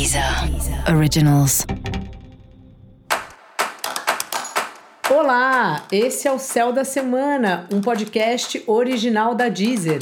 Deezer 0.00 0.24
Originals. 0.96 1.66
Olá, 5.10 5.82
esse 5.92 6.26
é 6.26 6.32
o 6.32 6.38
Céu 6.38 6.72
da 6.72 6.84
Semana, 6.84 7.68
um 7.70 7.82
podcast 7.82 8.64
original 8.66 9.34
da 9.34 9.50
Deezer. 9.50 10.00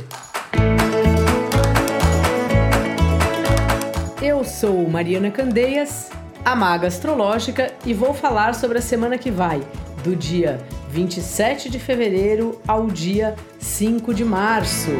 Eu 4.22 4.45
sou 4.45 4.89
Mariana 4.89 5.32
Candeias, 5.32 6.11
a 6.45 6.55
maga 6.55 6.87
astrológica, 6.87 7.75
e 7.85 7.93
vou 7.93 8.15
falar 8.15 8.55
sobre 8.55 8.79
a 8.79 8.83
semana 8.83 9.19
que 9.19 9.33
vai, 9.33 9.61
do 10.05 10.15
dia 10.15 10.65
27 10.91 11.69
de 11.69 11.80
fevereiro 11.80 12.62
ao 12.69 12.87
dia 12.87 13.35
5 13.59 14.15
de 14.15 14.25
março. 14.25 14.93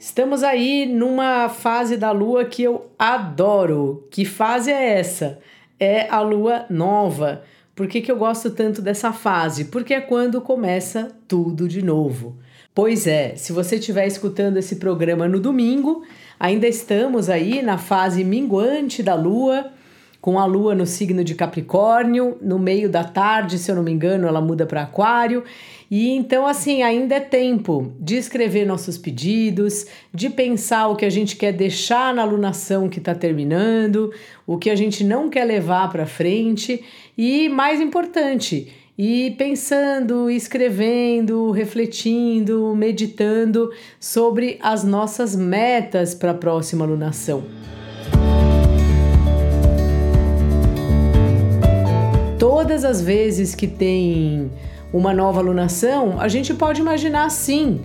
Estamos 0.00 0.42
aí 0.42 0.86
numa 0.86 1.50
fase 1.50 1.94
da 1.94 2.10
lua 2.10 2.46
que 2.46 2.62
eu 2.62 2.86
adoro. 2.98 4.08
Que 4.10 4.24
fase 4.24 4.70
é 4.70 4.98
essa? 4.98 5.38
É 5.78 6.08
a 6.08 6.22
lua 6.22 6.64
nova. 6.70 7.42
Por 7.76 7.86
que, 7.86 8.00
que 8.00 8.10
eu 8.10 8.16
gosto 8.16 8.50
tanto 8.50 8.80
dessa 8.80 9.12
fase? 9.12 9.66
Porque 9.66 9.92
é 9.92 10.00
quando 10.00 10.40
começa 10.40 11.14
tudo 11.28 11.68
de 11.68 11.82
novo. 11.82 12.38
Pois 12.74 13.06
é, 13.06 13.36
se 13.36 13.52
você 13.52 13.76
estiver 13.76 14.06
escutando 14.06 14.56
esse 14.56 14.76
programa 14.76 15.28
no 15.28 15.38
domingo, 15.38 16.02
ainda 16.38 16.66
estamos 16.66 17.28
aí 17.28 17.60
na 17.60 17.76
fase 17.76 18.24
minguante 18.24 19.02
da 19.02 19.14
lua 19.14 19.70
com 20.20 20.38
a 20.38 20.44
lua 20.44 20.74
no 20.74 20.86
signo 20.86 21.24
de 21.24 21.34
Capricórnio, 21.34 22.36
no 22.42 22.58
meio 22.58 22.90
da 22.90 23.02
tarde, 23.02 23.58
se 23.58 23.70
eu 23.70 23.74
não 23.74 23.82
me 23.82 23.90
engano, 23.90 24.28
ela 24.28 24.40
muda 24.40 24.66
para 24.66 24.82
Aquário. 24.82 25.44
E 25.90 26.10
então, 26.10 26.46
assim, 26.46 26.82
ainda 26.82 27.16
é 27.16 27.20
tempo 27.20 27.92
de 27.98 28.16
escrever 28.16 28.66
nossos 28.66 28.96
pedidos, 28.96 29.86
de 30.14 30.28
pensar 30.28 30.88
o 30.88 30.94
que 30.94 31.04
a 31.04 31.10
gente 31.10 31.36
quer 31.36 31.52
deixar 31.52 32.14
na 32.14 32.22
alunação 32.22 32.88
que 32.88 32.98
está 32.98 33.14
terminando, 33.14 34.12
o 34.46 34.56
que 34.58 34.70
a 34.70 34.76
gente 34.76 35.02
não 35.02 35.28
quer 35.28 35.44
levar 35.44 35.90
para 35.90 36.06
frente 36.06 36.84
e, 37.18 37.48
mais 37.48 37.80
importante, 37.80 38.72
e 38.96 39.34
pensando, 39.38 40.30
escrevendo, 40.30 41.50
refletindo, 41.50 42.74
meditando 42.76 43.72
sobre 43.98 44.58
as 44.62 44.84
nossas 44.84 45.34
metas 45.34 46.14
para 46.14 46.32
a 46.32 46.34
próxima 46.34 46.84
alunação. 46.84 47.42
Todas 52.60 52.84
as 52.84 53.00
vezes 53.00 53.54
que 53.54 53.66
tem 53.66 54.50
uma 54.92 55.14
nova 55.14 55.40
alunação, 55.40 56.20
a 56.20 56.28
gente 56.28 56.52
pode 56.52 56.78
imaginar 56.78 57.24
assim, 57.24 57.80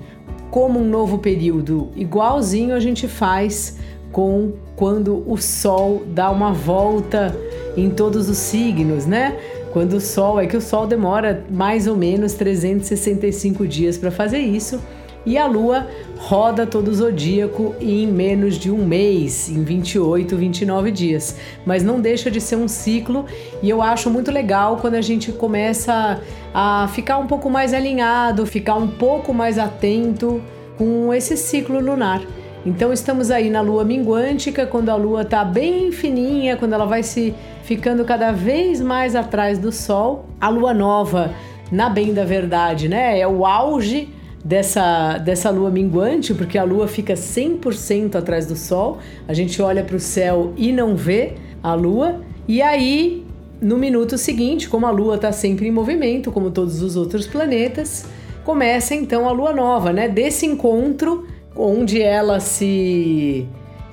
como 0.52 0.81
um 0.81 0.84
novo 0.84 1.18
período, 1.18 1.92
igualzinho 1.95 2.76
a 2.76 2.80
gente 2.81 3.08
faz 3.08 3.78
com 4.12 4.52
quando 4.76 5.23
o 5.31 5.38
Sol 5.38 6.03
dá 6.08 6.30
uma 6.30 6.52
volta 6.52 7.34
em 7.78 7.90
todos 7.90 8.28
os 8.28 8.38
signos, 8.38 9.06
né? 9.06 9.40
Quando 9.72 9.94
o 9.94 10.02
Sol, 10.02 10.42
é 10.42 10.46
que 10.46 10.58
o 10.58 10.62
Sol 10.62 10.86
demora 10.86 11.46
mais 11.50 11.88
ou 11.88 11.96
menos 11.96 12.34
365 12.34 13.66
dias 13.66 13.98
para 13.98 14.12
fazer 14.12 14.40
isso 14.40 14.81
e 15.26 15.38
a 15.38 15.48
Lua 15.48 15.88
roda 16.26 16.66
todo 16.66 16.88
o 16.88 16.94
zodíaco 16.94 17.76
em 17.80 18.08
menos 18.08 18.56
de 18.56 18.72
um 18.72 18.84
mês, 18.84 19.48
em 19.48 19.64
28, 19.64 20.36
29 20.36 20.90
dias. 20.90 21.38
Mas 21.64 21.84
não 21.84 22.02
deixa 22.02 22.31
de 22.31 22.42
ser 22.42 22.56
um 22.56 22.68
ciclo 22.68 23.28
e 23.62 23.70
eu 23.70 23.80
acho 23.80 24.09
muito 24.09 24.31
legal 24.31 24.78
quando 24.78 24.96
a 24.96 25.02
gente 25.02 25.31
começa 25.31 26.20
a 26.52 26.90
ficar 26.92 27.20
um 27.20 27.28
pouco 27.28 27.48
mais 27.48 27.76
alinhado, 27.76 28.44
ficar 28.48 28.73
um 28.73 28.88
pouco 28.88 29.36
mais 29.36 29.59
atento 29.59 30.42
com 30.80 31.14
esse 31.14 31.38
ciclo 31.38 31.80
lunar. 31.80 32.23
Então 32.66 32.92
estamos 32.92 33.30
aí 33.30 33.48
na 33.52 33.62
lua 33.62 33.84
minguântica, 33.84 34.66
quando 34.66 34.90
a 34.90 34.96
lua 34.96 35.22
está 35.22 35.46
bem 35.46 35.92
fininha, 35.92 36.58
quando 36.58 36.73
ela 36.73 36.88
vai 36.88 37.03
se 37.03 37.36
ficando 37.62 38.03
cada 38.03 38.31
vez 38.31 38.81
mais 38.81 39.16
atrás 39.16 39.59
do 39.59 39.72
sol. 39.72 40.26
A 40.42 40.50
lua 40.50 40.73
nova, 40.73 41.36
na 41.72 41.88
bem 41.88 42.16
da 42.16 42.26
verdade, 42.26 42.90
né? 42.90 43.19
É 43.19 43.28
o 43.28 43.46
auge 43.46 44.09
dessa, 44.45 45.17
dessa 45.17 45.50
lua 45.50 45.72
minguante, 45.72 46.31
porque 46.35 46.56
a 46.56 46.63
lua 46.63 46.88
fica 46.88 47.16
100% 47.16 48.13
atrás 48.16 48.45
do 48.45 48.56
sol, 48.56 49.00
a 49.28 49.33
gente 49.33 49.59
olha 49.59 49.83
para 49.83 49.95
o 49.95 50.00
céu 50.00 50.53
e 50.56 50.72
não 50.72 50.95
vê 50.95 51.33
a 51.63 51.73
lua, 51.73 52.22
e 52.47 52.61
aí 52.61 53.25
no 53.59 53.78
minuto 53.78 54.17
seguinte, 54.19 54.69
como 54.69 54.85
a 54.85 54.91
lua 54.91 55.16
está 55.16 55.31
sempre 55.31 55.67
em 55.67 55.72
movimento, 55.72 56.31
como 56.31 56.51
todos 56.51 56.84
os 56.84 56.95
outros 56.95 57.25
planetas, 57.25 58.05
começa 58.44 58.94
então 58.94 59.28
a 59.28 59.31
lua 59.31 59.51
nova, 59.51 59.91
né? 59.91 60.07
Desse 60.07 60.45
encontro 60.45 61.25
onde 61.55 62.00
ela 62.00 62.39
se 62.39 63.47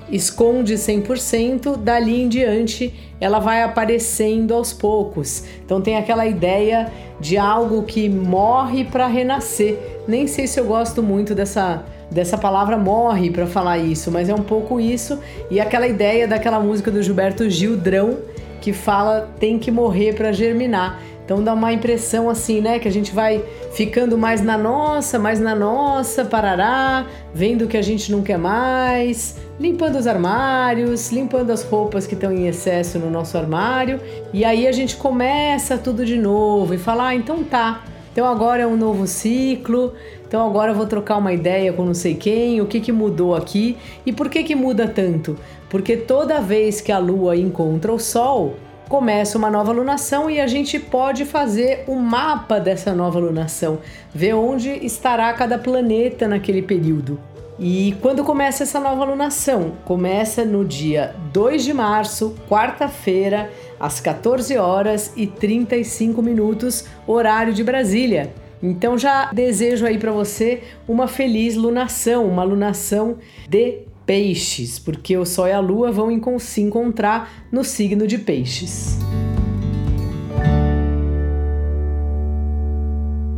esconde 0.09 0.75
100%, 0.75 1.77
dali 1.77 2.21
em 2.21 2.27
diante 2.27 2.93
ela 3.19 3.39
vai 3.39 3.63
aparecendo 3.63 4.53
aos 4.53 4.73
poucos. 4.73 5.43
Então 5.65 5.81
tem 5.81 5.95
aquela 5.95 6.25
ideia 6.25 6.91
de 7.19 7.37
algo 7.37 7.83
que 7.83 8.09
morre 8.09 8.83
para 8.83 9.07
renascer. 9.07 9.77
Nem 10.07 10.27
sei 10.27 10.45
se 10.45 10.59
eu 10.59 10.65
gosto 10.65 11.01
muito 11.01 11.33
dessa 11.33 11.85
dessa 12.11 12.37
palavra 12.37 12.77
morre 12.77 13.31
para 13.31 13.47
falar 13.47 13.79
isso, 13.79 14.11
mas 14.11 14.29
é 14.29 14.35
um 14.35 14.43
pouco 14.43 14.79
isso 14.79 15.19
e 15.49 15.59
aquela 15.59 15.87
ideia 15.87 16.27
daquela 16.27 16.59
música 16.59 16.91
do 16.91 17.01
Gilberto 17.01 17.49
Gildrão 17.49 18.19
que 18.61 18.71
fala 18.71 19.29
tem 19.39 19.57
que 19.57 19.71
morrer 19.71 20.13
para 20.13 20.31
germinar. 20.31 21.01
Então 21.25 21.43
dá 21.43 21.53
uma 21.53 21.71
impressão 21.71 22.29
assim, 22.29 22.59
né, 22.59 22.79
que 22.79 22.87
a 22.87 22.91
gente 22.91 23.13
vai 23.13 23.43
ficando 23.71 24.17
mais 24.17 24.41
na 24.41 24.57
nossa, 24.57 25.17
mais 25.17 25.39
na 25.39 25.55
nossa, 25.55 26.25
parará, 26.25 27.05
vendo 27.33 27.63
o 27.63 27.67
que 27.67 27.77
a 27.77 27.81
gente 27.81 28.11
não 28.11 28.21
quer 28.21 28.37
mais, 28.37 29.37
limpando 29.59 29.97
os 29.97 30.05
armários, 30.05 31.11
limpando 31.11 31.51
as 31.51 31.63
roupas 31.63 32.05
que 32.05 32.13
estão 32.13 32.31
em 32.31 32.47
excesso 32.47 32.99
no 32.99 33.09
nosso 33.09 33.37
armário, 33.37 33.99
e 34.33 34.43
aí 34.43 34.67
a 34.67 34.71
gente 34.71 34.97
começa 34.97 35.77
tudo 35.77 36.05
de 36.05 36.17
novo 36.17 36.73
e 36.73 36.77
fala: 36.77 37.07
"Ah, 37.07 37.15
então 37.15 37.43
tá. 37.43 37.83
Então 38.13 38.27
agora 38.27 38.61
é 38.61 38.67
um 38.67 38.77
novo 38.77 39.07
ciclo. 39.07 39.93
Então 40.27 40.45
agora 40.45 40.71
eu 40.71 40.75
vou 40.75 40.85
trocar 40.85 41.17
uma 41.17 41.33
ideia 41.33 41.73
com 41.73 41.83
não 41.83 41.95
sei 41.95 42.13
quem, 42.13 42.61
o 42.61 42.67
que 42.67 42.79
que 42.79 42.91
mudou 42.91 43.35
aqui 43.35 43.75
e 44.05 44.13
por 44.13 44.29
que 44.29 44.43
que 44.43 44.55
muda 44.55 44.87
tanto? 44.87 45.35
Porque 45.67 45.97
toda 45.97 46.39
vez 46.39 46.79
que 46.79 46.91
a 46.91 46.99
lua 46.99 47.35
encontra 47.35 47.91
o 47.91 47.99
sol, 47.99 48.55
começa 48.87 49.37
uma 49.37 49.49
nova 49.49 49.71
lunação 49.71 50.29
e 50.29 50.39
a 50.39 50.47
gente 50.47 50.79
pode 50.79 51.25
fazer 51.25 51.83
o 51.87 51.93
um 51.93 51.99
mapa 51.99 52.59
dessa 52.59 52.93
nova 52.93 53.19
lunação, 53.19 53.79
ver 54.13 54.33
onde 54.33 54.69
estará 54.85 55.31
cada 55.33 55.57
planeta 55.57 56.27
naquele 56.27 56.61
período. 56.61 57.19
E 57.59 57.95
quando 58.01 58.23
começa 58.23 58.63
essa 58.63 58.79
nova 58.79 59.05
lunação? 59.05 59.73
Começa 59.85 60.43
no 60.43 60.65
dia 60.65 61.15
2 61.31 61.63
de 61.63 61.73
março, 61.73 62.35
quarta-feira, 62.49 63.51
às 63.79 63.99
14 63.99 64.57
horas 64.57 65.13
e 65.15 65.27
35 65.27 66.21
minutos, 66.21 66.85
horário 67.05 67.53
de 67.53 67.63
Brasília. 67.63 68.33
Então 68.61 68.97
já 68.97 69.29
desejo 69.31 69.85
aí 69.85 69.97
para 69.97 70.11
você 70.11 70.63
uma 70.87 71.07
feliz 71.07 71.55
lunação, 71.55 72.25
uma 72.25 72.43
lunação 72.43 73.17
de 73.47 73.79
Peixes, 74.05 74.79
porque 74.79 75.15
o 75.17 75.25
Sol 75.25 75.47
e 75.47 75.51
a 75.51 75.59
Lua 75.59 75.91
vão 75.91 76.09
se 76.39 76.61
encontrar 76.61 77.47
no 77.51 77.63
signo 77.63 78.05
de 78.05 78.17
Peixes. 78.17 78.97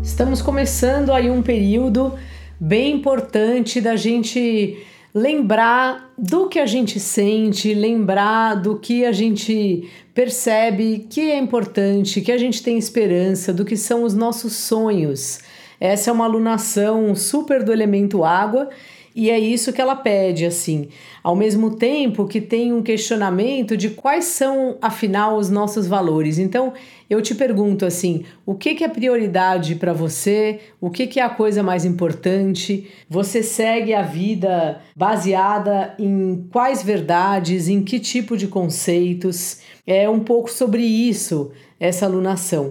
Estamos 0.02 0.42
começando 0.42 1.12
aí 1.12 1.30
um 1.30 1.42
período 1.42 2.14
bem 2.60 2.96
importante 2.96 3.82
da 3.82 3.96
gente 3.96 4.78
lembrar 5.14 6.14
do 6.18 6.50
que 6.50 6.60
a 6.60 6.66
gente 6.66 7.00
sente, 7.00 7.74
lembrar 7.74 8.56
do 8.56 8.78
que 8.78 9.06
a 9.06 9.12
gente 9.12 9.90
percebe 10.14 11.08
que 11.10 11.32
é 11.32 11.38
importante, 11.38 12.22
que 12.22 12.32
a 12.32 12.38
gente 12.38 12.62
tem 12.62 12.78
esperança, 12.78 13.54
do 13.54 13.64
que 13.64 13.78
são 13.78 14.04
os 14.04 14.14
nossos 14.14 14.54
sonhos. 14.54 15.40
Essa 15.80 16.10
é 16.10 16.14
uma 16.14 16.26
alunação 16.26 17.16
super 17.16 17.64
do 17.64 17.72
elemento 17.72 18.24
água 18.24 18.70
e 19.16 19.30
é 19.30 19.40
isso 19.40 19.72
que 19.72 19.80
ela 19.80 19.96
pede, 19.96 20.46
assim, 20.46 20.90
ao 21.24 21.38
mesmo 21.38 21.78
tempo 21.78 22.28
que 22.28 22.42
tem 22.42 22.74
um 22.74 22.84
questionamento 22.84 23.78
de 23.78 23.92
quais 23.92 24.26
são, 24.26 24.78
afinal, 24.82 25.38
os 25.38 25.50
nossos 25.50 25.88
valores. 25.88 26.38
Então, 26.38 26.74
eu 27.10 27.22
te 27.22 27.34
pergunto 27.34 27.86
assim: 27.86 28.26
o 28.46 28.56
que, 28.56 28.76
que 28.76 28.84
é 28.84 28.90
prioridade 28.90 29.76
para 29.76 29.94
você? 29.94 30.60
O 30.82 30.90
que, 30.90 31.08
que 31.08 31.22
é 31.22 31.24
a 31.24 31.30
coisa 31.30 31.64
mais 31.64 31.86
importante? 31.86 32.90
Você 33.10 33.42
segue 33.42 33.94
a 33.94 34.02
vida 34.02 34.82
baseada 34.94 35.96
em 35.98 36.50
quais 36.52 36.84
verdades, 36.84 37.70
em 37.70 37.82
que 37.82 38.02
tipo 38.02 38.36
de 38.36 38.48
conceitos? 38.48 39.62
É 39.88 40.10
um 40.10 40.20
pouco 40.20 40.52
sobre 40.52 40.84
isso 40.84 41.52
essa 41.80 42.06
alunação. 42.06 42.70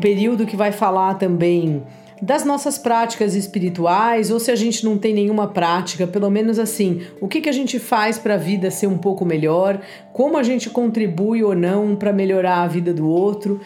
Período 0.00 0.46
que 0.46 0.56
vai 0.56 0.72
falar 0.72 1.14
também 1.14 1.82
das 2.20 2.44
nossas 2.44 2.76
práticas 2.76 3.34
espirituais, 3.34 4.30
ou 4.30 4.38
se 4.38 4.50
a 4.50 4.56
gente 4.56 4.84
não 4.84 4.98
tem 4.98 5.14
nenhuma 5.14 5.48
prática, 5.48 6.06
pelo 6.06 6.30
menos 6.30 6.58
assim, 6.58 7.02
o 7.20 7.26
que, 7.26 7.40
que 7.40 7.48
a 7.48 7.52
gente 7.52 7.78
faz 7.78 8.18
para 8.18 8.34
a 8.34 8.36
vida 8.36 8.70
ser 8.70 8.86
um 8.86 8.98
pouco 8.98 9.24
melhor, 9.24 9.80
como 10.12 10.36
a 10.36 10.42
gente 10.42 10.68
contribui 10.68 11.42
ou 11.42 11.54
não 11.54 11.96
para 11.96 12.12
melhorar 12.12 12.62
a 12.62 12.68
vida 12.68 12.92
do 12.92 13.08
outro. 13.08 13.60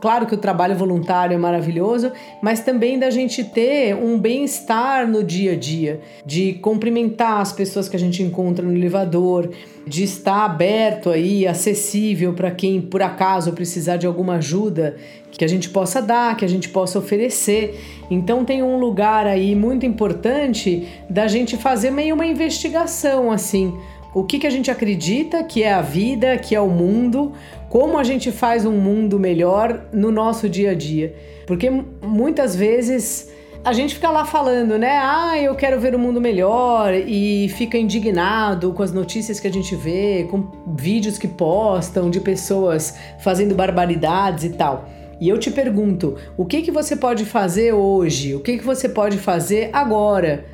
Claro 0.00 0.26
que 0.26 0.34
o 0.34 0.38
trabalho 0.38 0.74
voluntário 0.76 1.34
é 1.34 1.38
maravilhoso, 1.38 2.12
mas 2.42 2.60
também 2.60 2.98
da 2.98 3.10
gente 3.10 3.42
ter 3.42 3.94
um 3.94 4.18
bem-estar 4.18 5.08
no 5.08 5.24
dia 5.24 5.52
a 5.52 5.56
dia, 5.56 6.00
de 6.24 6.54
cumprimentar 6.54 7.40
as 7.40 7.52
pessoas 7.52 7.88
que 7.88 7.96
a 7.96 7.98
gente 7.98 8.22
encontra 8.22 8.64
no 8.64 8.74
elevador, 8.74 9.50
de 9.86 10.02
estar 10.02 10.44
aberto 10.44 11.10
aí, 11.10 11.46
acessível 11.46 12.32
para 12.32 12.50
quem 12.50 12.80
por 12.80 13.02
acaso 13.02 13.52
precisar 13.52 13.96
de 13.96 14.06
alguma 14.06 14.36
ajuda 14.36 14.96
que 15.30 15.44
a 15.44 15.48
gente 15.48 15.68
possa 15.68 16.00
dar, 16.00 16.36
que 16.36 16.44
a 16.44 16.48
gente 16.48 16.68
possa 16.68 16.98
oferecer. 16.98 17.78
Então 18.10 18.44
tem 18.44 18.62
um 18.62 18.78
lugar 18.78 19.26
aí 19.26 19.54
muito 19.54 19.84
importante 19.86 20.88
da 21.08 21.28
gente 21.28 21.56
fazer 21.56 21.90
meio 21.90 22.14
uma 22.14 22.26
investigação 22.26 23.30
assim 23.30 23.72
o 24.16 24.24
que, 24.24 24.38
que 24.38 24.46
a 24.46 24.50
gente 24.50 24.70
acredita 24.70 25.44
que 25.44 25.62
é 25.62 25.74
a 25.74 25.82
vida, 25.82 26.38
que 26.38 26.54
é 26.54 26.60
o 26.60 26.70
mundo, 26.70 27.34
como 27.76 27.98
a 27.98 28.04
gente 28.04 28.32
faz 28.32 28.64
um 28.64 28.72
mundo 28.72 29.18
melhor 29.18 29.88
no 29.92 30.10
nosso 30.10 30.48
dia 30.48 30.70
a 30.70 30.74
dia. 30.74 31.14
Porque 31.46 31.68
muitas 32.00 32.56
vezes 32.56 33.30
a 33.62 33.74
gente 33.74 33.94
fica 33.96 34.10
lá 34.10 34.24
falando, 34.24 34.78
né? 34.78 34.98
Ah, 34.98 35.38
eu 35.38 35.54
quero 35.54 35.78
ver 35.78 35.94
o 35.94 35.98
um 35.98 36.00
mundo 36.00 36.18
melhor 36.18 36.94
e 36.94 37.50
fica 37.50 37.76
indignado 37.76 38.72
com 38.72 38.82
as 38.82 38.94
notícias 38.94 39.38
que 39.38 39.46
a 39.46 39.52
gente 39.52 39.76
vê, 39.76 40.26
com 40.30 40.50
vídeos 40.74 41.18
que 41.18 41.28
postam 41.28 42.08
de 42.08 42.18
pessoas 42.18 42.96
fazendo 43.18 43.54
barbaridades 43.54 44.44
e 44.44 44.50
tal. 44.54 44.88
E 45.20 45.28
eu 45.28 45.36
te 45.36 45.50
pergunto, 45.50 46.16
o 46.34 46.46
que 46.46 46.62
que 46.62 46.70
você 46.70 46.96
pode 46.96 47.26
fazer 47.26 47.74
hoje? 47.74 48.34
O 48.34 48.40
que 48.40 48.56
que 48.56 48.64
você 48.64 48.88
pode 48.88 49.18
fazer 49.18 49.68
agora? 49.70 50.46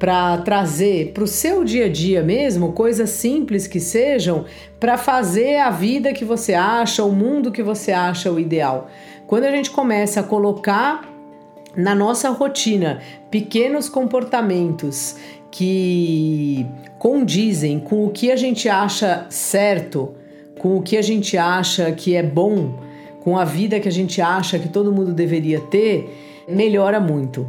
Para 0.00 0.38
trazer 0.38 1.12
para 1.12 1.22
o 1.22 1.26
seu 1.26 1.62
dia 1.62 1.84
a 1.84 1.88
dia 1.88 2.22
mesmo 2.22 2.72
coisas 2.72 3.10
simples 3.10 3.66
que 3.66 3.78
sejam 3.78 4.46
para 4.80 4.96
fazer 4.96 5.58
a 5.58 5.70
vida 5.70 6.14
que 6.14 6.24
você 6.24 6.54
acha, 6.54 7.04
o 7.04 7.12
mundo 7.12 7.52
que 7.52 7.62
você 7.62 7.92
acha 7.92 8.32
o 8.32 8.40
ideal. 8.40 8.88
Quando 9.26 9.44
a 9.44 9.50
gente 9.50 9.70
começa 9.70 10.20
a 10.20 10.22
colocar 10.22 11.06
na 11.76 11.94
nossa 11.94 12.30
rotina 12.30 13.00
pequenos 13.30 13.90
comportamentos 13.90 15.16
que 15.50 16.66
condizem 16.98 17.78
com 17.78 18.06
o 18.06 18.10
que 18.10 18.32
a 18.32 18.36
gente 18.36 18.70
acha 18.70 19.26
certo, 19.28 20.14
com 20.58 20.78
o 20.78 20.82
que 20.82 20.96
a 20.96 21.02
gente 21.02 21.36
acha 21.36 21.92
que 21.92 22.16
é 22.16 22.22
bom, 22.22 22.74
com 23.20 23.36
a 23.36 23.44
vida 23.44 23.78
que 23.78 23.88
a 23.88 23.92
gente 23.92 24.22
acha 24.22 24.58
que 24.58 24.68
todo 24.68 24.90
mundo 24.90 25.12
deveria 25.12 25.60
ter, 25.60 26.44
melhora 26.48 26.98
muito, 26.98 27.46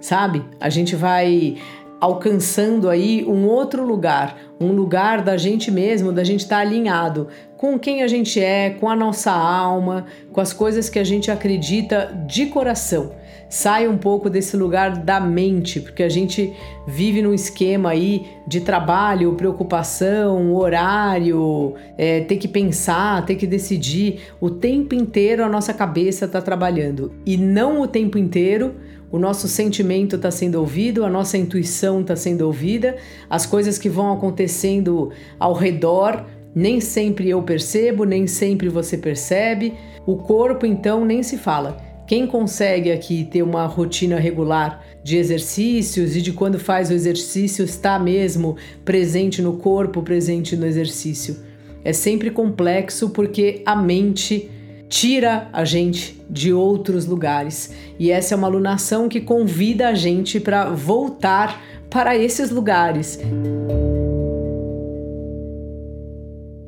sabe? 0.00 0.44
A 0.60 0.68
gente 0.68 0.94
vai 0.94 1.56
alcançando 2.04 2.90
aí 2.90 3.24
um 3.26 3.46
outro 3.46 3.82
lugar, 3.82 4.36
um 4.60 4.72
lugar 4.72 5.22
da 5.22 5.38
gente 5.38 5.70
mesmo, 5.70 6.12
da 6.12 6.22
gente 6.22 6.40
estar 6.40 6.56
tá 6.56 6.60
alinhado 6.60 7.28
com 7.56 7.78
quem 7.78 8.02
a 8.02 8.06
gente 8.06 8.38
é, 8.38 8.76
com 8.78 8.90
a 8.90 8.94
nossa 8.94 9.32
alma, 9.32 10.04
com 10.30 10.38
as 10.38 10.52
coisas 10.52 10.90
que 10.90 10.98
a 10.98 11.04
gente 11.04 11.30
acredita 11.30 12.14
de 12.26 12.44
coração. 12.46 13.12
Sai 13.48 13.88
um 13.88 13.96
pouco 13.96 14.28
desse 14.28 14.54
lugar 14.54 14.98
da 14.98 15.18
mente, 15.18 15.80
porque 15.80 16.02
a 16.02 16.08
gente 16.10 16.52
vive 16.86 17.22
num 17.22 17.32
esquema 17.32 17.90
aí 17.90 18.26
de 18.46 18.60
trabalho, 18.60 19.32
preocupação, 19.32 20.54
horário, 20.54 21.74
é, 21.96 22.20
ter 22.20 22.36
que 22.36 22.48
pensar, 22.48 23.24
ter 23.24 23.36
que 23.36 23.46
decidir. 23.46 24.20
O 24.38 24.50
tempo 24.50 24.94
inteiro 24.94 25.42
a 25.42 25.48
nossa 25.48 25.72
cabeça 25.72 26.26
está 26.26 26.42
trabalhando 26.42 27.14
e 27.24 27.38
não 27.38 27.80
o 27.80 27.88
tempo 27.88 28.18
inteiro 28.18 28.74
o 29.14 29.18
nosso 29.18 29.46
sentimento 29.46 30.16
está 30.16 30.28
sendo 30.28 30.56
ouvido, 30.56 31.04
a 31.04 31.08
nossa 31.08 31.38
intuição 31.38 32.00
está 32.00 32.16
sendo 32.16 32.40
ouvida, 32.40 32.96
as 33.30 33.46
coisas 33.46 33.78
que 33.78 33.88
vão 33.88 34.12
acontecendo 34.12 35.12
ao 35.38 35.52
redor, 35.54 36.26
nem 36.52 36.80
sempre 36.80 37.30
eu 37.30 37.40
percebo, 37.40 38.02
nem 38.02 38.26
sempre 38.26 38.68
você 38.68 38.98
percebe. 38.98 39.74
O 40.04 40.16
corpo, 40.16 40.66
então, 40.66 41.04
nem 41.04 41.22
se 41.22 41.38
fala. 41.38 41.76
Quem 42.08 42.26
consegue 42.26 42.90
aqui 42.90 43.22
ter 43.22 43.44
uma 43.44 43.66
rotina 43.66 44.18
regular 44.18 44.84
de 45.04 45.16
exercícios 45.16 46.16
e 46.16 46.20
de 46.20 46.32
quando 46.32 46.58
faz 46.58 46.90
o 46.90 46.92
exercício 46.92 47.64
está 47.64 48.00
mesmo 48.00 48.56
presente 48.84 49.40
no 49.40 49.58
corpo, 49.58 50.02
presente 50.02 50.56
no 50.56 50.66
exercício? 50.66 51.36
É 51.84 51.92
sempre 51.92 52.32
complexo 52.32 53.10
porque 53.10 53.62
a 53.64 53.76
mente 53.76 54.50
tira 54.88 55.48
a 55.52 55.64
gente 55.64 56.22
de 56.28 56.52
outros 56.52 57.06
lugares. 57.06 57.72
E 57.98 58.10
essa 58.10 58.34
é 58.34 58.36
uma 58.36 58.46
alunação 58.46 59.08
que 59.08 59.20
convida 59.20 59.88
a 59.88 59.94
gente 59.94 60.38
para 60.38 60.70
voltar 60.70 61.60
para 61.90 62.16
esses 62.16 62.50
lugares. 62.50 63.18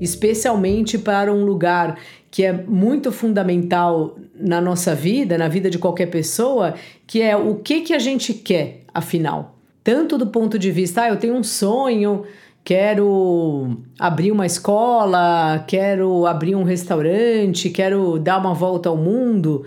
Especialmente 0.01 0.99
para 0.99 1.33
um 1.33 1.45
lugar 1.45 1.99
que 2.31 2.45
é 2.45 2.53
muito 2.53 3.11
fundamental 3.11 4.19
na 4.35 4.61
nossa 4.61 4.95
vida, 4.95 5.39
na 5.39 5.49
vida 5.49 5.71
de 5.71 5.79
qualquer 5.79 6.07
pessoa, 6.07 6.75
que 7.07 7.23
é 7.23 7.35
o 7.37 7.57
que, 7.57 7.81
que 7.81 7.95
a 7.95 7.99
gente 7.99 8.35
quer, 8.35 8.83
afinal. 8.93 9.57
Tanto 9.83 10.19
do 10.19 10.27
ponto 10.27 10.59
de 10.59 10.71
vista, 10.71 11.03
ah, 11.03 11.09
eu 11.09 11.17
tenho 11.17 11.35
um 11.35 11.43
sonho, 11.43 12.25
quero 12.67 13.77
abrir 13.97 14.33
uma 14.33 14.45
escola, 14.45 15.65
quero 15.69 16.27
abrir 16.27 16.57
um 16.57 16.65
restaurante, 16.65 17.71
quero 17.71 18.19
dar 18.19 18.39
uma 18.39 18.53
volta 18.53 18.89
ao 18.89 18.97
mundo. 18.97 19.65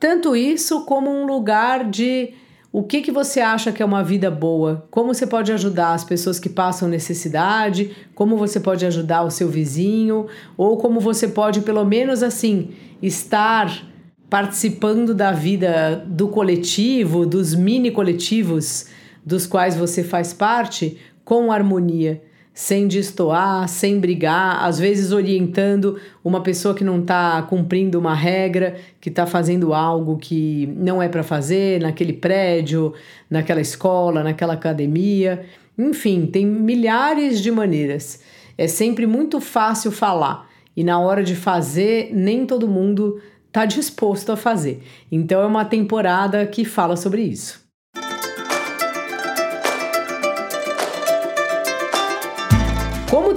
Tanto 0.00 0.34
isso 0.34 0.84
como 0.84 1.08
um 1.08 1.24
lugar 1.24 1.88
de 1.88 2.34
o 2.72 2.82
que, 2.82 3.02
que 3.02 3.12
você 3.12 3.38
acha 3.38 3.70
que 3.70 3.80
é 3.80 3.86
uma 3.86 4.02
vida 4.02 4.32
boa? 4.32 4.84
Como 4.90 5.14
você 5.14 5.28
pode 5.28 5.52
ajudar 5.52 5.94
as 5.94 6.02
pessoas 6.02 6.40
que 6.40 6.48
passam 6.48 6.88
necessidade? 6.88 7.94
Como 8.16 8.36
você 8.36 8.58
pode 8.58 8.84
ajudar 8.84 9.22
o 9.22 9.30
seu 9.30 9.48
vizinho? 9.48 10.26
Ou 10.56 10.76
como 10.76 10.98
você 10.98 11.28
pode, 11.28 11.60
pelo 11.60 11.84
menos 11.84 12.20
assim, 12.20 12.70
estar 13.00 13.86
participando 14.28 15.14
da 15.14 15.30
vida 15.30 16.04
do 16.04 16.26
coletivo, 16.26 17.24
dos 17.24 17.54
mini 17.54 17.92
coletivos 17.92 18.86
dos 19.24 19.46
quais 19.46 19.76
você 19.76 20.02
faz 20.02 20.32
parte, 20.32 20.98
com 21.24 21.52
harmonia 21.52 22.28
sem 22.52 22.88
destoar, 22.88 23.68
sem 23.68 23.98
brigar, 23.98 24.64
às 24.64 24.78
vezes 24.78 25.12
orientando 25.12 25.98
uma 26.22 26.42
pessoa 26.42 26.74
que 26.74 26.84
não 26.84 27.00
está 27.00 27.40
cumprindo 27.42 27.98
uma 27.98 28.14
regra, 28.14 28.76
que 29.00 29.08
está 29.08 29.26
fazendo 29.26 29.72
algo 29.72 30.18
que 30.18 30.66
não 30.76 31.02
é 31.02 31.08
para 31.08 31.22
fazer 31.22 31.80
naquele 31.80 32.12
prédio, 32.12 32.92
naquela 33.30 33.60
escola, 33.60 34.22
naquela 34.22 34.54
academia. 34.54 35.44
Enfim, 35.78 36.26
tem 36.26 36.44
milhares 36.44 37.40
de 37.40 37.50
maneiras. 37.50 38.20
É 38.58 38.66
sempre 38.66 39.06
muito 39.06 39.40
fácil 39.40 39.90
falar 39.90 40.50
e 40.76 40.84
na 40.84 40.98
hora 40.98 41.22
de 41.22 41.34
fazer, 41.34 42.10
nem 42.12 42.46
todo 42.46 42.68
mundo 42.68 43.20
está 43.46 43.64
disposto 43.64 44.32
a 44.32 44.36
fazer. 44.36 44.82
Então 45.10 45.40
é 45.40 45.46
uma 45.46 45.64
temporada 45.64 46.46
que 46.46 46.64
fala 46.64 46.96
sobre 46.96 47.22
isso. 47.22 47.69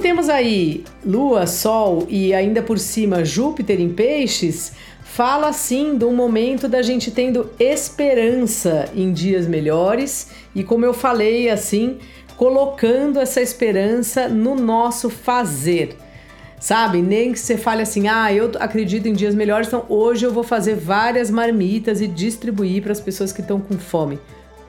Temos 0.04 0.28
aí 0.28 0.84
Lua, 1.02 1.46
Sol 1.46 2.06
e 2.10 2.34
ainda 2.34 2.62
por 2.62 2.78
cima 2.78 3.24
Júpiter 3.24 3.80
em 3.80 3.88
Peixes, 3.88 4.72
fala 5.02 5.50
sim 5.50 5.96
de 5.96 6.04
um 6.04 6.14
momento 6.14 6.68
da 6.68 6.82
gente 6.82 7.10
tendo 7.10 7.50
esperança 7.58 8.84
em 8.94 9.14
dias 9.14 9.46
melhores 9.46 10.28
e, 10.54 10.62
como 10.62 10.84
eu 10.84 10.92
falei, 10.92 11.48
assim, 11.48 11.96
colocando 12.36 13.18
essa 13.18 13.40
esperança 13.40 14.28
no 14.28 14.54
nosso 14.54 15.08
fazer. 15.08 15.96
Sabe? 16.60 17.00
Nem 17.00 17.32
que 17.32 17.38
você 17.38 17.56
fale 17.56 17.80
assim, 17.80 18.06
ah, 18.06 18.30
eu 18.30 18.52
acredito 18.60 19.08
em 19.08 19.14
dias 19.14 19.34
melhores, 19.34 19.68
então 19.68 19.86
hoje 19.88 20.26
eu 20.26 20.32
vou 20.34 20.44
fazer 20.44 20.74
várias 20.74 21.30
marmitas 21.30 22.02
e 22.02 22.06
distribuir 22.06 22.82
para 22.82 22.92
as 22.92 23.00
pessoas 23.00 23.32
que 23.32 23.40
estão 23.40 23.58
com 23.58 23.78
fome. 23.78 24.18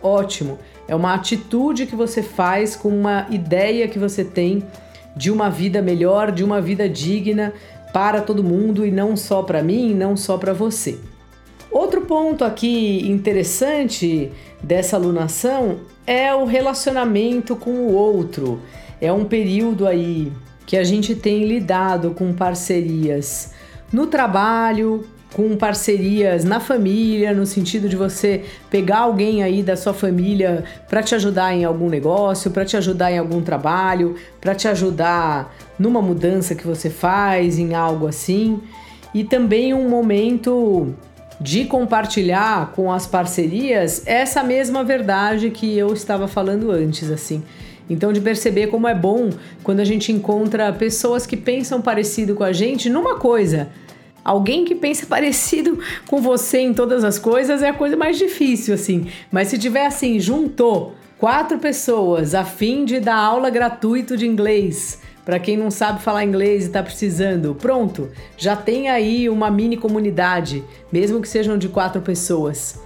Ótimo! 0.02 0.58
É 0.88 0.96
uma 0.96 1.14
atitude 1.14 1.88
que 1.88 1.96
você 1.96 2.24
faz 2.24 2.74
com 2.74 2.88
uma 2.88 3.28
ideia 3.30 3.86
que 3.90 4.00
você 4.00 4.24
tem 4.24 4.64
de 5.16 5.32
uma 5.32 5.50
vida 5.50 5.82
melhor, 5.82 6.32
de 6.32 6.44
uma 6.44 6.62
vida 6.62 6.88
digna 6.90 7.54
para 7.94 8.22
todo 8.22 8.44
mundo 8.44 8.86
e 8.86 8.92
não 8.92 9.16
só 9.16 9.42
para 9.42 9.64
mim, 9.64 9.94
não 9.94 10.18
só 10.18 10.38
para 10.38 10.54
você. 10.54 10.98
Outro 11.72 12.02
ponto 12.02 12.44
aqui 12.44 13.10
interessante 13.10 14.32
dessa 14.62 14.96
alunação 14.96 15.80
é 16.06 16.34
o 16.34 16.46
relacionamento 16.46 17.56
com 17.56 17.72
o 17.72 17.94
outro. 17.94 18.62
É 19.02 19.12
um 19.12 19.26
período 19.26 19.88
aí 19.88 20.32
que 20.66 20.78
a 20.78 20.84
gente 20.84 21.16
tem 21.16 21.46
lidado 21.46 22.12
com 22.12 22.34
parcerias 22.34 23.54
no 23.92 24.08
trabalho, 24.08 25.06
com 25.36 25.58
parcerias 25.58 26.46
na 26.46 26.62
família, 26.62 27.34
no 27.34 27.46
sentido 27.46 27.90
de 27.90 27.98
você 27.98 28.46
pegar 28.70 29.00
alguém 29.00 29.44
aí 29.44 29.62
da 29.62 29.76
sua 29.76 29.94
família 29.94 30.64
para 30.88 31.04
te 31.04 31.14
ajudar 31.14 31.54
em 31.54 31.66
algum 31.66 31.90
negócio, 31.90 32.52
para 32.52 32.64
te 32.64 32.78
ajudar 32.78 33.12
em 33.12 33.18
algum 33.18 33.42
trabalho, 33.42 34.16
para 34.40 34.56
te 34.56 34.66
ajudar 34.70 35.54
numa 35.78 36.02
mudança 36.02 36.56
que 36.56 36.66
você 36.66 36.90
faz, 36.90 37.60
em 37.60 37.76
algo 37.76 38.08
assim. 38.08 38.62
E 39.14 39.26
também 39.26 39.74
um 39.74 39.90
momento 39.90 40.96
de 41.42 41.66
compartilhar 41.66 42.72
com 42.72 42.90
as 42.90 43.06
parcerias 43.06 44.04
essa 44.06 44.42
mesma 44.42 44.86
verdade 44.86 45.50
que 45.50 45.78
eu 45.78 45.92
estava 45.92 46.30
falando 46.30 46.72
antes, 46.72 47.12
assim. 47.12 47.44
Então, 47.90 48.14
de 48.14 48.22
perceber 48.22 48.68
como 48.68 48.88
é 48.88 48.96
bom 48.96 49.32
quando 49.64 49.82
a 49.82 49.86
gente 49.86 50.14
encontra 50.14 50.72
pessoas 50.72 51.26
que 51.28 51.36
pensam 51.36 51.82
parecido 51.82 52.36
com 52.36 52.44
a 52.46 52.54
gente 52.54 52.90
numa 52.90 53.20
coisa 53.20 53.68
Alguém 54.26 54.66
que 54.66 54.74
pensa 54.74 55.06
parecido 55.06 55.78
com 56.08 56.20
você 56.20 56.58
em 56.58 56.74
todas 56.74 57.04
as 57.04 57.20
coisas 57.20 57.62
é 57.62 57.70
a 57.70 57.74
coisa 57.74 57.96
mais 57.96 58.18
difícil, 58.18 58.74
assim. 58.74 59.06
Mas 59.32 59.50
se 59.50 59.60
tiver 59.60 59.86
assim, 59.86 60.20
juntou 60.20 60.96
quatro 61.20 61.60
pessoas 61.60 62.34
a 62.34 62.44
fim 62.44 62.86
de 62.86 63.00
dar 63.00 63.18
aula 63.18 63.52
gratuito 63.52 64.18
de 64.18 64.26
inglês. 64.26 65.00
Para 65.24 65.38
quem 65.38 65.56
não 65.56 65.70
sabe 65.70 66.02
falar 66.02 66.24
inglês 66.24 66.64
e 66.64 66.68
está 66.68 66.82
precisando, 66.82 67.54
pronto, 67.54 68.10
já 68.36 68.56
tem 68.56 68.90
aí 68.90 69.30
uma 69.30 69.52
mini 69.52 69.78
comunidade, 69.78 70.64
mesmo 70.92 71.22
que 71.22 71.30
sejam 71.30 71.56
de 71.56 71.70
quatro 71.70 72.02
pessoas. 72.02 72.80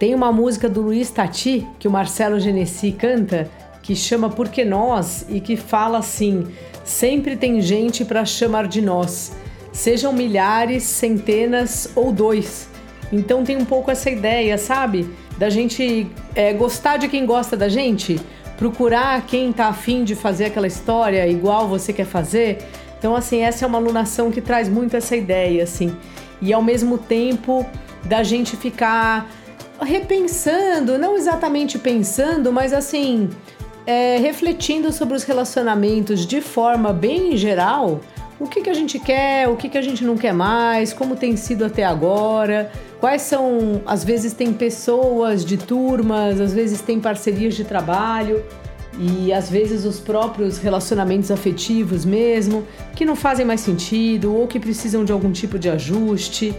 Tem 0.00 0.16
uma 0.16 0.32
música 0.32 0.68
do 0.68 0.80
Luiz 0.80 1.12
Tati 1.12 1.64
que 1.78 1.86
o 1.86 1.92
Marcelo 1.92 2.40
Genesi 2.40 2.90
canta 2.90 3.48
que 3.82 3.94
chama 3.94 4.28
Porque 4.28 4.64
Nós 4.64 5.26
e 5.28 5.38
que 5.38 5.56
fala 5.56 5.98
assim: 5.98 6.48
sempre 6.84 7.36
tem 7.36 7.60
gente 7.60 8.04
para 8.04 8.24
chamar 8.24 8.66
de 8.66 8.82
nós 8.82 9.30
sejam 9.72 10.12
milhares, 10.12 10.82
centenas 10.84 11.90
ou 11.94 12.12
dois. 12.12 12.68
Então 13.12 13.44
tem 13.44 13.56
um 13.56 13.64
pouco 13.64 13.90
essa 13.90 14.10
ideia, 14.10 14.56
sabe? 14.56 15.08
Da 15.38 15.50
gente 15.50 16.10
é, 16.34 16.52
gostar 16.52 16.98
de 16.98 17.08
quem 17.08 17.26
gosta 17.26 17.56
da 17.56 17.68
gente, 17.68 18.20
procurar 18.56 19.26
quem 19.26 19.52
tá 19.52 19.66
afim 19.66 20.04
de 20.04 20.14
fazer 20.14 20.46
aquela 20.46 20.66
história 20.66 21.26
igual 21.26 21.66
você 21.68 21.92
quer 21.92 22.06
fazer. 22.06 22.58
Então, 22.98 23.16
assim, 23.16 23.40
essa 23.40 23.64
é 23.64 23.68
uma 23.68 23.78
alunação 23.78 24.30
que 24.30 24.40
traz 24.40 24.68
muito 24.68 24.96
essa 24.96 25.16
ideia, 25.16 25.64
assim. 25.64 25.96
E 26.40 26.52
ao 26.52 26.62
mesmo 26.62 26.96
tempo 26.96 27.66
da 28.04 28.22
gente 28.22 28.56
ficar 28.56 29.28
repensando, 29.80 30.98
não 30.98 31.16
exatamente 31.16 31.78
pensando, 31.78 32.52
mas 32.52 32.72
assim, 32.72 33.28
é, 33.86 34.16
refletindo 34.18 34.92
sobre 34.92 35.16
os 35.16 35.24
relacionamentos 35.24 36.26
de 36.26 36.40
forma 36.40 36.92
bem 36.92 37.36
geral 37.36 38.00
o 38.42 38.48
que, 38.48 38.60
que 38.60 38.68
a 38.68 38.74
gente 38.74 38.98
quer, 38.98 39.48
o 39.48 39.54
que, 39.54 39.68
que 39.68 39.78
a 39.78 39.82
gente 39.82 40.04
não 40.04 40.16
quer 40.16 40.34
mais, 40.34 40.92
como 40.92 41.14
tem 41.14 41.36
sido 41.36 41.64
até 41.64 41.84
agora, 41.84 42.72
quais 42.98 43.22
são. 43.22 43.80
Às 43.86 44.02
vezes 44.02 44.32
tem 44.32 44.52
pessoas 44.52 45.44
de 45.44 45.56
turmas, 45.56 46.40
às 46.40 46.52
vezes 46.52 46.80
tem 46.80 46.98
parcerias 46.98 47.54
de 47.54 47.62
trabalho 47.62 48.42
e 48.98 49.32
às 49.32 49.48
vezes 49.48 49.84
os 49.84 50.00
próprios 50.00 50.58
relacionamentos 50.58 51.30
afetivos 51.30 52.04
mesmo, 52.04 52.66
que 52.96 53.04
não 53.04 53.14
fazem 53.14 53.46
mais 53.46 53.60
sentido 53.60 54.34
ou 54.34 54.48
que 54.48 54.58
precisam 54.58 55.04
de 55.04 55.12
algum 55.12 55.30
tipo 55.30 55.56
de 55.56 55.70
ajuste. 55.70 56.52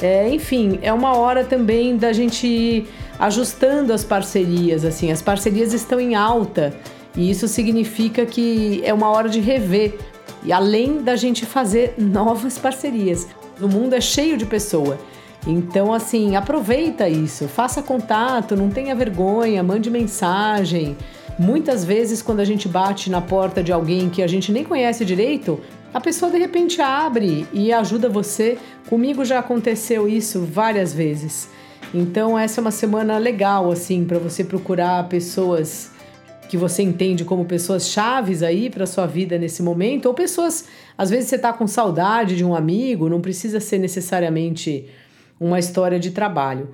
É, 0.00 0.28
enfim, 0.28 0.78
é 0.82 0.92
uma 0.92 1.16
hora 1.16 1.42
também 1.42 1.96
da 1.96 2.12
gente 2.12 2.46
ir 2.46 2.88
ajustando 3.18 3.92
as 3.92 4.04
parcerias, 4.04 4.84
assim, 4.84 5.10
as 5.10 5.20
parcerias 5.20 5.72
estão 5.72 5.98
em 5.98 6.14
alta 6.14 6.72
e 7.16 7.30
isso 7.30 7.46
significa 7.46 8.24
que 8.26 8.80
é 8.84 8.92
uma 8.92 9.08
hora 9.08 9.28
de 9.28 9.40
rever 9.40 9.98
e 10.44 10.52
além 10.52 11.02
da 11.02 11.16
gente 11.16 11.46
fazer 11.46 11.94
novas 11.96 12.58
parcerias. 12.58 13.26
O 13.60 13.68
mundo 13.68 13.94
é 13.94 14.00
cheio 14.00 14.36
de 14.36 14.44
pessoa. 14.44 14.98
Então, 15.46 15.92
assim, 15.92 16.36
aproveita 16.36 17.08
isso, 17.08 17.48
faça 17.48 17.82
contato, 17.82 18.56
não 18.56 18.70
tenha 18.70 18.94
vergonha, 18.94 19.62
mande 19.62 19.90
mensagem. 19.90 20.96
Muitas 21.38 21.84
vezes, 21.84 22.22
quando 22.22 22.40
a 22.40 22.44
gente 22.44 22.68
bate 22.68 23.10
na 23.10 23.20
porta 23.20 23.62
de 23.62 23.72
alguém 23.72 24.08
que 24.08 24.22
a 24.22 24.26
gente 24.26 24.52
nem 24.52 24.64
conhece 24.64 25.04
direito, 25.04 25.60
a 25.92 26.00
pessoa 26.00 26.30
de 26.30 26.38
repente 26.38 26.80
abre 26.80 27.46
e 27.52 27.72
ajuda 27.72 28.08
você. 28.08 28.58
Comigo 28.88 29.24
já 29.24 29.38
aconteceu 29.38 30.08
isso 30.08 30.40
várias 30.40 30.92
vezes. 30.92 31.48
Então, 31.92 32.38
essa 32.38 32.60
é 32.60 32.62
uma 32.62 32.70
semana 32.70 33.18
legal, 33.18 33.70
assim, 33.70 34.04
para 34.04 34.18
você 34.18 34.42
procurar 34.42 35.08
pessoas 35.08 35.93
que 36.48 36.56
você 36.56 36.82
entende 36.82 37.24
como 37.24 37.44
pessoas 37.44 37.88
chaves 37.88 38.42
aí 38.42 38.70
para 38.70 38.86
sua 38.86 39.06
vida 39.06 39.38
nesse 39.38 39.62
momento, 39.62 40.06
ou 40.06 40.14
pessoas, 40.14 40.66
às 40.96 41.10
vezes 41.10 41.28
você 41.28 41.36
está 41.36 41.52
com 41.52 41.66
saudade 41.66 42.36
de 42.36 42.44
um 42.44 42.54
amigo, 42.54 43.08
não 43.08 43.20
precisa 43.20 43.60
ser 43.60 43.78
necessariamente 43.78 44.86
uma 45.40 45.58
história 45.58 45.98
de 45.98 46.10
trabalho. 46.10 46.68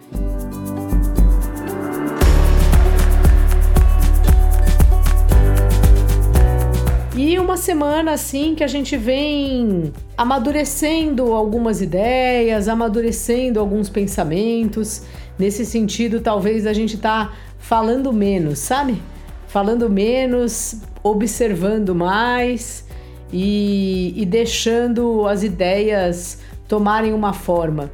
E 7.17 7.39
uma 7.39 7.57
semana 7.57 8.13
assim 8.13 8.55
que 8.55 8.65
a 8.65 8.67
gente 8.67 8.97
vem 8.97 9.93
amadurecendo 10.17 11.35
algumas 11.35 11.83
ideias, 11.83 12.67
amadurecendo 12.67 13.61
alguns 13.61 13.91
pensamentos. 13.91 15.03
Nesse 15.39 15.67
sentido, 15.67 16.21
talvez 16.21 16.67
a 16.67 16.73
gente 16.73 16.97
tá 16.97 17.35
falando 17.59 18.11
menos, 18.11 18.59
sabe? 18.59 19.03
Falando 19.51 19.91
menos, 19.91 20.77
observando 21.03 21.93
mais 21.93 22.85
e, 23.33 24.15
e 24.17 24.25
deixando 24.25 25.27
as 25.27 25.43
ideias 25.43 26.39
tomarem 26.69 27.13
uma 27.13 27.33
forma. 27.33 27.91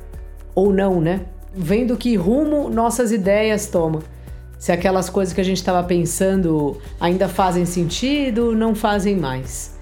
Ou 0.54 0.70
não, 0.70 1.00
né? 1.00 1.22
Vendo 1.54 1.96
que 1.96 2.14
rumo 2.14 2.68
nossas 2.68 3.10
ideias 3.10 3.66
tomam. 3.68 4.02
Se 4.58 4.70
aquelas 4.70 5.08
coisas 5.08 5.32
que 5.32 5.40
a 5.40 5.44
gente 5.44 5.56
estava 5.56 5.82
pensando 5.82 6.78
ainda 7.00 7.26
fazem 7.26 7.64
sentido, 7.64 8.54
não 8.54 8.74
fazem 8.74 9.16
mais. 9.16 9.78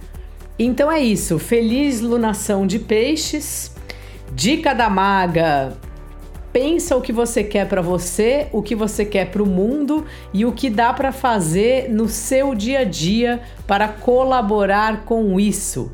Então 0.56 0.90
é 0.90 1.00
isso. 1.00 1.40
Feliz 1.40 2.00
lunação 2.00 2.68
de 2.68 2.78
peixes. 2.78 3.72
Dica 4.32 4.72
da 4.74 4.88
maga: 4.88 5.76
pensa 6.54 6.96
o 6.96 7.00
que 7.00 7.12
você 7.12 7.42
quer 7.42 7.68
para 7.68 7.82
você, 7.82 8.46
o 8.52 8.62
que 8.62 8.76
você 8.76 9.04
quer 9.04 9.28
para 9.28 9.42
o 9.42 9.46
mundo 9.46 10.06
e 10.32 10.46
o 10.46 10.52
que 10.52 10.70
dá 10.70 10.92
para 10.92 11.10
fazer 11.10 11.90
no 11.90 12.08
seu 12.08 12.54
dia 12.54 12.78
a 12.78 12.84
dia 12.84 13.40
para 13.66 13.88
colaborar 13.88 15.04
com 15.04 15.40
isso. 15.40 15.90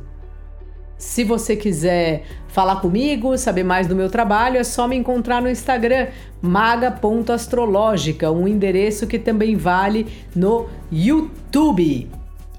Se 0.98 1.24
você 1.24 1.56
quiser 1.56 2.24
falar 2.46 2.76
comigo, 2.76 3.38
saber 3.38 3.64
mais 3.64 3.86
do 3.86 3.96
meu 3.96 4.10
trabalho, 4.10 4.58
é 4.58 4.64
só 4.64 4.86
me 4.86 4.96
encontrar 4.96 5.40
no 5.40 5.48
Instagram 5.48 6.08
maga.astrológica, 6.42 8.30
um 8.30 8.46
endereço 8.46 9.06
que 9.06 9.18
também 9.18 9.56
vale 9.56 10.06
no 10.36 10.68
YouTube. 10.92 12.10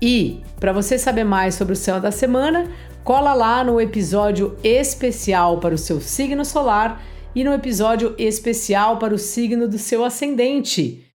E 0.01 0.41
para 0.59 0.73
você 0.73 0.97
saber 0.97 1.23
mais 1.23 1.53
sobre 1.53 1.73
o 1.73 1.77
céu 1.77 1.99
da 1.99 2.09
semana, 2.09 2.65
cola 3.03 3.35
lá 3.35 3.63
no 3.63 3.79
episódio 3.79 4.57
especial 4.63 5.59
para 5.59 5.75
o 5.75 5.77
seu 5.77 6.01
signo 6.01 6.43
solar 6.43 6.99
e 7.35 7.43
no 7.43 7.53
episódio 7.53 8.15
especial 8.17 8.97
para 8.97 9.13
o 9.13 9.17
signo 9.17 9.67
do 9.67 9.77
seu 9.77 10.03
ascendente. 10.03 11.05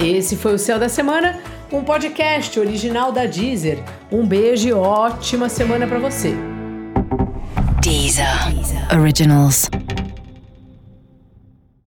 Esse 0.00 0.36
foi 0.36 0.54
o 0.54 0.58
Céu 0.58 0.78
da 0.78 0.88
Semana, 0.88 1.40
um 1.70 1.84
podcast 1.84 2.58
original 2.58 3.12
da 3.12 3.24
Deezer. 3.24 3.78
Um 4.10 4.26
beijo 4.26 4.68
e 4.68 4.72
ótima 4.72 5.48
semana 5.48 5.86
para 5.86 5.98
você. 5.98 6.34
Deezer. 7.80 8.52
Deezer. 8.52 8.98
Originals. 9.00 9.68